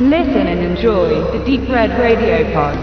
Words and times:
Listen 0.00 0.46
and 0.46 0.60
enjoy 0.60 1.08
the 1.36 1.44
Deep 1.44 1.68
Red 1.68 1.90
Radio 1.98 2.44
Pod. 2.54 2.78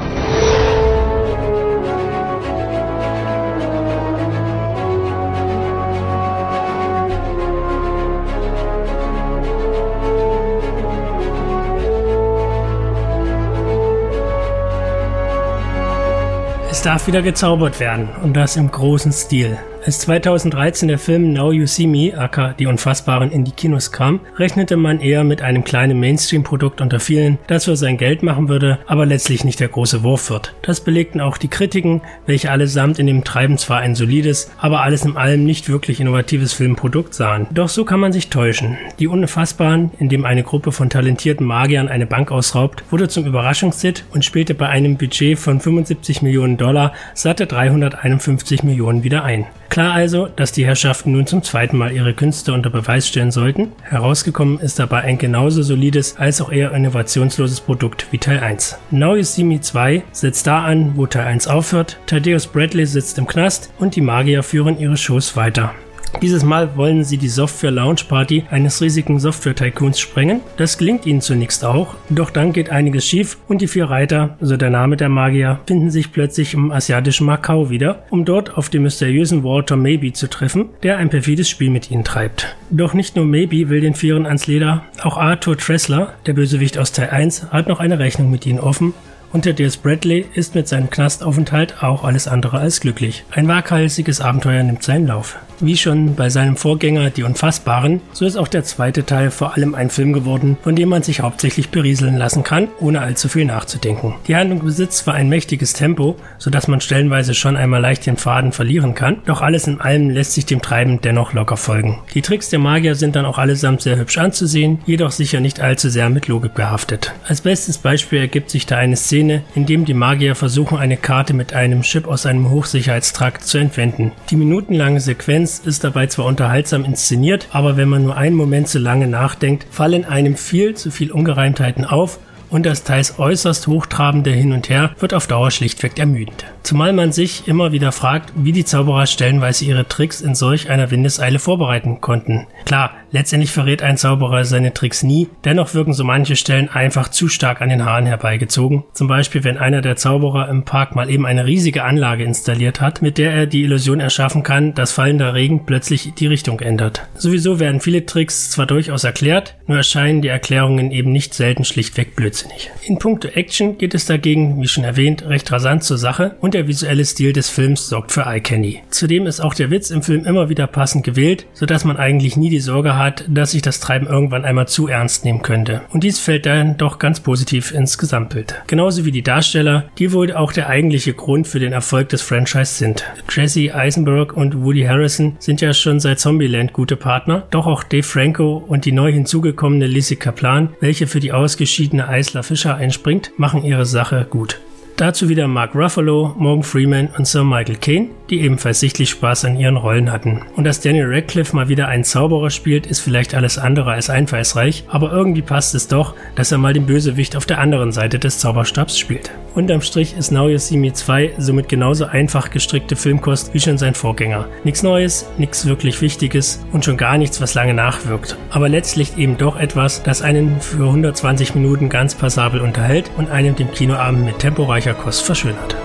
Es 16.70 16.82
darf 16.82 17.08
wieder 17.08 17.22
gezaubert 17.22 17.80
werden 17.80 18.10
und 18.24 18.34
das 18.34 18.58
im 18.58 18.70
großen 18.70 19.14
Stil. 19.14 19.58
Als 19.86 20.00
2013 20.00 20.88
der 20.88 20.98
Film 20.98 21.32
Now 21.32 21.52
You 21.52 21.68
See 21.68 21.86
Me, 21.86 22.18
aka 22.18 22.54
Die 22.54 22.66
Unfassbaren, 22.66 23.30
in 23.30 23.46
die 23.46 23.52
Kinos 23.52 23.92
kam, 23.92 24.20
rechnete 24.36 24.78
man 24.78 25.00
eher 25.00 25.24
mit 25.24 25.44
einem 25.44 25.64
kleinen 25.64 26.00
Mainstream-Produkt 26.00 26.82
unter 26.82 27.00
vielen, 27.00 27.38
das 27.46 27.66
für 27.66 27.76
sein 27.76 27.98
Geld 27.98 28.24
machen 28.24 28.50
würde, 28.50 28.80
aber 28.88 29.06
letztlich 29.06 29.44
nicht 29.44 29.60
der 29.60 29.68
große 29.68 30.02
Wurf 30.02 30.32
wird. 30.32 30.56
Das 30.64 30.82
belegten 30.82 31.22
auch 31.22 31.38
die 31.38 31.50
Kritiken, 31.50 32.02
welche 32.26 32.50
allesamt 32.50 32.98
in 32.98 33.06
dem 33.06 33.24
Treiben 33.24 33.60
zwar 33.60 33.78
ein 33.78 33.94
solides, 33.94 34.50
aber 34.58 34.82
alles 34.82 35.06
in 35.06 35.18
allem 35.18 35.46
nicht 35.46 35.70
wirklich 35.70 36.00
innovatives 36.00 36.54
Filmprodukt 36.54 37.14
sahen. 37.14 37.46
Doch 37.52 37.70
so 37.70 37.86
kann 37.86 38.00
man 38.00 38.12
sich 38.12 38.32
täuschen. 38.32 38.80
Die 38.98 39.06
Unfassbaren, 39.06 39.92
in 40.00 40.10
dem 40.10 40.26
eine 40.26 40.42
Gruppe 40.42 40.72
von 40.72 40.90
talentierten 40.90 41.46
Magiern 41.46 41.90
eine 41.90 42.08
Bank 42.08 42.32
ausraubt, 42.32 42.84
wurde 42.90 43.08
zum 43.08 43.28
Überraschungshit 43.28 44.04
und 44.16 44.26
spielte 44.26 44.56
bei 44.56 44.68
einem 44.68 44.98
Budget 44.98 45.38
von 45.38 45.60
75 45.60 46.24
Millionen 46.24 46.58
Dollar 46.58 46.92
satte 47.14 47.46
351 47.46 48.64
Millionen 48.64 49.04
wieder 49.04 49.24
ein. 49.24 49.46
Klar 49.76 49.92
also, 49.92 50.30
dass 50.34 50.54
die 50.54 50.66
Herrschaften 50.66 51.12
nun 51.12 51.28
zum 51.28 51.44
zweiten 51.44 51.78
Mal 51.78 51.92
ihre 51.92 52.14
Künste 52.14 52.54
unter 52.54 52.70
Beweis 52.70 53.10
stellen 53.10 53.32
sollten. 53.32 53.74
Herausgekommen 53.82 54.58
ist 54.62 54.80
dabei 54.80 55.02
ein 55.02 55.18
genauso 55.18 55.64
solides 55.64 56.16
als 56.16 56.40
auch 56.40 56.50
eher 56.50 56.72
innovationsloses 56.72 57.60
Produkt 57.60 58.08
wie 58.12 58.18
Teil 58.18 58.40
1. 58.40 58.78
Now 58.92 59.18
You 59.18 59.24
See 59.24 59.44
Me 59.44 59.60
2 59.60 60.04
setzt 60.14 60.48
da 60.48 60.64
an, 60.64 60.94
wo 60.96 61.08
Teil 61.08 61.26
1 61.26 61.50
aufhört. 61.50 62.00
Thaddeus 62.08 62.48
Bradley 62.48 62.86
sitzt 62.86 63.18
im 63.18 63.28
Knast 63.28 63.70
und 63.78 63.98
die 63.98 64.02
Magier 64.02 64.44
führen 64.44 64.80
ihre 64.80 64.96
Shows 64.96 65.36
weiter. 65.36 65.74
Dieses 66.22 66.44
Mal 66.44 66.76
wollen 66.78 67.04
sie 67.04 67.18
die 67.18 67.28
Software-Launch-Party 67.28 68.46
eines 68.50 68.82
riesigen 68.82 69.20
Software-Tycoons 69.20 70.00
sprengen. 70.00 70.42
Das 70.58 70.78
gelingt 70.78 71.06
ihnen 71.06 71.22
zunächst 71.22 71.66
auch, 71.66 71.96
doch 72.10 72.30
dann 72.30 72.54
geht 72.54 72.70
einiges 72.70 73.06
schief 73.06 73.38
und 73.48 73.62
die 73.62 73.68
vier 73.68 73.90
Reiter, 73.90 74.38
so 74.40 74.58
der 74.58 74.70
Name 74.70 74.98
der 74.98 75.10
Magier, 75.10 75.60
finden 75.68 75.92
sich 75.92 76.12
plötzlich 76.12 76.54
im 76.54 76.72
asiatischen 76.72 77.26
Macau 77.26 77.70
wieder, 77.70 78.04
um 78.10 78.26
dort 78.26 78.58
auf 78.58 78.70
den 78.70 78.84
mysteriösen 78.84 79.44
Walter 79.44 79.76
Maybe 79.76 80.14
zu 80.14 80.30
treffen, 80.30 80.70
der 80.84 80.98
ein 80.98 81.10
perfides 81.10 81.50
Spiel 81.50 81.70
mit 81.70 81.92
ihnen 81.92 82.04
treibt. 82.04 82.56
Doch 82.72 82.94
nicht 82.94 83.16
nur 83.16 83.26
Maybe 83.26 83.70
will 83.70 83.82
den 83.82 83.94
Vieren 83.94 84.26
ans 84.26 84.48
Leder, 84.48 84.86
auch 85.04 85.18
Arthur 85.18 85.58
Tressler, 85.58 86.14
der 86.26 86.34
Bösewicht 86.34 86.78
aus 86.78 86.92
Teil 86.92 87.10
1, 87.10 87.52
hat 87.52 87.68
noch 87.68 87.80
eine 87.80 88.00
Rechnung 88.00 88.32
mit 88.32 88.46
ihnen 88.46 88.60
offen 88.60 88.94
und 89.36 89.44
der 89.44 89.52
DS 89.52 89.76
Bradley 89.76 90.26
ist 90.34 90.56
mit 90.56 90.70
seinem 90.70 90.90
Knastaufenthalt 90.90 91.84
auch 91.84 92.06
alles 92.06 92.26
andere 92.26 92.58
als 92.58 92.80
glücklich. 92.80 93.26
Ein 93.32 93.50
waghalsiges 93.50 94.22
Abenteuer 94.22 94.64
nimmt 94.64 94.82
seinen 94.82 95.08
Lauf. 95.08 95.38
Wie 95.62 95.78
schon 95.78 96.16
bei 96.16 96.30
seinem 96.30 96.58
Vorgänger 96.58 97.10
Die 97.12 97.24
Unfassbaren, 97.24 98.02
so 98.12 98.26
ist 98.26 98.36
auch 98.36 98.50
der 98.50 98.66
zweite 98.66 99.06
Teil 99.06 99.32
vor 99.32 99.56
allem 99.56 99.74
ein 99.74 99.90
Film 99.90 100.12
geworden, 100.12 100.58
von 100.62 100.76
dem 100.76 100.90
man 100.90 101.02
sich 101.02 101.22
hauptsächlich 101.22 101.70
berieseln 101.70 102.18
lassen 102.18 102.44
kann, 102.44 102.68
ohne 102.82 103.00
allzu 103.00 103.30
viel 103.30 103.46
nachzudenken. 103.46 104.16
Die 104.28 104.36
Handlung 104.36 104.60
besitzt 104.60 104.98
zwar 104.98 105.14
ein 105.14 105.30
mächtiges 105.30 105.72
Tempo, 105.72 106.18
so 106.38 106.50
dass 106.50 106.68
man 106.68 106.82
stellenweise 106.82 107.34
schon 107.34 107.56
einmal 107.56 107.82
leicht 107.82 108.06
den 108.06 108.18
Faden 108.18 108.52
verlieren 108.52 108.96
kann, 108.96 109.22
doch 109.26 109.42
alles 109.42 109.68
in 109.68 109.80
allem 109.80 110.10
lässt 110.10 110.34
sich 110.34 110.46
dem 110.46 110.62
Treiben 110.62 111.00
dennoch 111.00 111.32
locker 111.32 111.58
folgen. 111.58 112.00
Die 112.14 112.22
Tricks 112.22 112.50
der 112.50 112.60
Magier 112.60 112.96
sind 112.96 113.16
dann 113.16 113.26
auch 113.26 113.38
allesamt 113.38 113.82
sehr 113.82 113.98
hübsch 113.98 114.18
anzusehen, 114.18 114.80
jedoch 114.86 115.12
sicher 115.12 115.40
nicht 115.40 115.62
allzu 115.62 115.90
sehr 115.90 116.10
mit 116.10 116.28
Logik 116.28 116.54
behaftet. 116.54 117.14
Als 117.28 117.40
bestes 117.40 117.78
Beispiel 117.78 118.20
ergibt 118.20 118.50
sich 118.50 118.66
da 118.66 118.78
eine 118.78 118.98
Szene, 118.98 119.44
in 119.56 119.66
dem 119.66 119.86
die 119.86 119.94
Magier 119.94 120.36
versuchen, 120.36 120.78
eine 120.78 120.98
Karte 120.98 121.34
mit 121.34 121.54
einem 121.54 121.82
Chip 121.84 122.08
aus 122.08 122.26
einem 122.26 122.50
Hochsicherheitstrakt 122.50 123.44
zu 123.46 123.58
entwenden. 123.58 124.12
Die 124.30 124.36
minutenlange 124.36 125.00
Sequenz 125.00 125.45
Sequenz 125.46 125.60
ist 125.68 125.84
dabei 125.84 126.08
zwar 126.08 126.26
unterhaltsam 126.26 126.86
inszeniert, 126.86 127.50
aber 127.52 127.78
wenn 127.78 127.88
man 127.88 128.04
nur 128.04 128.18
einen 128.18 128.36
Moment 128.36 128.68
zu 128.68 128.80
lange 128.80 129.08
nachdenkt, 129.08 129.68
fallen 129.70 130.04
einem 130.04 130.36
viel 130.38 130.74
zu 130.74 130.90
viel 130.90 131.12
Ungereimtheiten 131.12 131.86
auf 131.86 132.18
und 132.50 132.66
das 132.66 132.84
teils 132.84 133.20
äußerst 133.20 133.68
hochtrabende 133.68 134.32
Hin 134.32 134.54
und 134.54 134.70
Her 134.70 134.96
wird 135.00 135.14
auf 135.14 135.28
Dauer 135.28 135.52
schlichtweg 135.52 136.00
ermüdend. 136.00 136.46
Zumal 136.66 136.94
man 136.94 137.12
sich 137.12 137.48
immer 137.48 137.74
wieder 137.74 137.92
fragt, 137.92 138.34
wie 138.36 138.52
die 138.52 138.66
Zauberer 138.66 139.06
stellenweise 139.06 139.66
ihre 139.66 139.88
Tricks 139.88 140.20
in 140.20 140.34
solch 140.34 140.68
einer 140.68 140.90
Windeseile 140.90 141.38
vorbereiten 141.38 142.02
konnten. 142.02 142.48
Klar, 142.66 142.90
letztendlich 143.12 143.52
verrät 143.52 143.84
ein 143.84 143.98
Zauberer 143.98 144.46
seine 144.46 144.74
Tricks 144.74 145.04
nie, 145.04 145.30
dennoch 145.44 145.76
wirken 145.76 145.94
so 145.94 146.04
manche 146.04 146.36
Stellen 146.36 146.68
einfach 146.68 147.10
zu 147.10 147.28
stark 147.28 147.62
an 147.62 147.70
den 147.70 147.86
Haaren 147.86 148.08
herbeigezogen. 148.08 148.84
Zum 148.94 149.08
Beispiel, 149.08 149.44
wenn 149.44 149.60
einer 149.60 149.82
der 149.82 149.96
Zauberer 149.96 150.50
im 150.50 150.66
Park 150.66 150.96
mal 150.96 151.12
eben 151.12 151.28
eine 151.28 151.46
riesige 151.46 151.84
Anlage 151.84 152.24
installiert 152.24 152.82
hat, 152.82 153.04
mit 153.04 153.20
der 153.20 153.32
er 153.32 153.46
die 153.46 153.62
Illusion 153.62 154.00
erschaffen 154.00 154.42
kann, 154.42 154.74
dass 154.74 154.92
fallender 154.92 155.36
Regen 155.36 155.68
plötzlich 155.68 156.16
die 156.16 156.26
Richtung 156.26 156.62
ändert. 156.62 157.04
Sowieso 157.14 157.60
werden 157.60 157.80
viele 157.80 158.08
Tricks 158.08 158.50
zwar 158.50 158.66
durchaus 158.66 159.04
erklärt, 159.04 159.56
nur 159.68 159.78
erscheinen 159.78 160.24
die 160.24 160.30
Erklärungen 160.30 160.90
eben 160.90 161.12
nicht 161.12 161.36
selten 161.36 161.64
schlichtweg 161.64 162.16
blödsinnig. 162.16 162.72
In 162.88 162.98
puncto 162.98 163.28
Action 163.28 163.78
geht 163.78 163.94
es 163.94 164.08
dagegen, 164.08 164.60
wie 164.64 164.68
schon 164.68 164.84
erwähnt, 164.84 165.28
recht 165.28 165.52
rasant 165.52 165.84
zur 165.84 166.00
Sache 166.00 166.38
und 166.42 166.55
der 166.56 166.68
visuelle 166.70 167.04
Stil 167.04 167.34
des 167.34 167.50
Films 167.50 167.90
sorgt 167.90 168.14
für 168.14 168.22
Eye 168.22 168.40
Candy. 168.40 168.82
Zudem 168.90 169.28
ist 169.28 169.42
auch 169.42 169.54
der 169.54 169.72
Witz 169.72 169.90
im 169.90 170.02
Film 170.02 170.24
immer 170.24 170.48
wieder 170.48 170.68
passend 170.68 171.04
gewählt, 171.04 171.46
sodass 171.54 171.84
man 171.84 171.98
eigentlich 171.98 172.38
nie 172.38 172.50
die 172.50 172.62
Sorge 172.62 172.98
hat, 172.98 173.26
dass 173.28 173.52
sich 173.52 173.62
das 173.62 173.82
Treiben 173.82 174.08
irgendwann 174.08 174.46
einmal 174.46 174.70
zu 174.70 174.88
ernst 174.88 175.26
nehmen 175.26 175.42
könnte. 175.42 175.82
Und 175.90 176.06
dies 176.06 176.20
fällt 176.20 176.46
dann 176.46 176.78
doch 176.78 176.98
ganz 176.98 177.20
positiv 177.20 177.74
ins 177.74 177.98
Gesamtbild. 177.98 178.56
Genauso 178.68 179.04
wie 179.04 179.12
die 179.12 179.22
Darsteller, 179.22 179.90
die 180.00 180.14
wohl 180.14 180.32
auch 180.32 180.54
der 180.54 180.70
eigentliche 180.70 181.14
Grund 181.14 181.46
für 181.46 181.60
den 181.60 181.74
Erfolg 181.74 182.08
des 182.08 182.22
Franchise 182.22 182.76
sind. 182.76 183.04
Jesse 183.30 183.76
Eisenberg 183.76 184.32
und 184.38 184.64
Woody 184.64 184.84
Harrison 184.84 185.36
sind 185.40 185.60
ja 185.60 185.74
schon 185.74 186.00
seit 186.00 186.22
Zombieland 186.22 186.72
gute 186.72 186.96
Partner, 186.96 187.46
doch 187.52 187.68
auch 187.68 187.84
Dave 187.84 188.04
Franco 188.04 188.64
und 188.66 188.86
die 188.86 188.94
neu 188.94 189.12
hinzugekommene 189.12 189.88
Lizzie 189.88 190.16
Kaplan, 190.16 190.70
welche 190.80 191.08
für 191.08 191.20
die 191.20 191.34
ausgeschiedene 191.34 192.08
Isla 192.10 192.44
Fischer 192.44 192.76
einspringt, 192.76 193.32
machen 193.36 193.66
ihre 193.66 193.86
Sache 193.86 194.26
gut. 194.30 194.62
Dazu 194.98 195.28
wieder 195.28 195.50
Mark 195.50 195.76
Ruffalo, 195.76 196.34
Morgan 196.38 196.64
Freeman 196.64 197.10
und 197.18 197.28
Sir 197.28 197.44
Michael 197.44 197.76
Caine, 197.76 198.08
die 198.30 198.40
ebenfalls 198.40 198.80
sichtlich 198.80 199.10
Spaß 199.10 199.44
an 199.44 199.60
ihren 199.60 199.76
Rollen 199.76 200.10
hatten. 200.10 200.44
Und 200.56 200.64
dass 200.64 200.80
Daniel 200.80 201.14
Radcliffe 201.14 201.54
mal 201.54 201.68
wieder 201.68 201.90
einen 201.90 202.06
Zauberer 202.06 202.50
spielt, 202.50 202.88
ist 202.88 203.02
vielleicht 203.02 203.36
alles 203.36 203.58
andere 203.58 203.92
als 203.92 204.10
einfallsreich, 204.10 204.86
aber 204.88 205.12
irgendwie 205.12 205.42
passt 205.42 205.76
es 205.76 205.90
doch, 205.90 206.16
dass 206.36 206.54
er 206.54 206.60
mal 206.60 206.72
den 206.72 206.86
Bösewicht 206.86 207.36
auf 207.36 207.46
der 207.46 207.60
anderen 207.60 207.92
Seite 207.92 208.20
des 208.20 208.40
Zauberstabs 208.40 208.98
spielt. 208.98 209.32
Unterm 209.54 209.82
Strich 209.82 210.16
ist 210.18 210.32
Now 210.32 210.50
You 210.50 210.58
See 210.58 210.76
Me 210.76 210.92
2 210.92 211.36
somit 211.38 211.70
genauso 211.70 212.06
einfach 212.06 212.50
gestrickte 212.50 212.96
Filmkost 212.96 213.54
wie 213.54 213.60
schon 213.60 213.78
sein 213.78 213.96
Vorgänger. 213.96 214.48
Nichts 214.66 214.84
Neues, 214.84 215.30
nichts 215.38 215.66
wirklich 215.66 216.02
Wichtiges 216.02 216.66
und 216.74 216.84
schon 216.84 216.98
gar 216.98 217.18
nichts, 217.18 217.40
was 217.40 217.54
lange 217.54 217.74
nachwirkt. 217.74 218.38
Aber 218.50 218.68
letztlich 218.68 219.18
eben 219.18 219.38
doch 219.38 219.58
etwas, 219.58 220.04
das 220.04 220.22
einen 220.22 220.60
für 220.60 220.88
120 220.88 221.56
Minuten 221.56 221.88
ganz 221.88 222.16
passabel 222.16 222.60
unterhält 222.60 223.12
und 223.18 223.30
einem 223.30 223.56
den 223.56 223.72
Kinoabend 223.72 224.26
mit 224.26 224.40
temporeicher 224.40 224.85
Kost 224.94 225.26
verschönert. 225.26 225.76